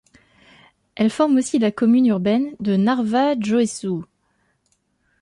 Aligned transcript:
Elle 0.95 1.11
forme 1.11 1.35
aussi 1.37 1.59
la 1.59 1.69
Commune 1.71 2.07
urbaine 2.07 2.55
de 2.59 2.75
Narva-Jõesuu. 2.75 4.05